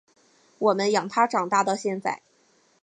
[0.57, 2.23] 我们养他长大到现在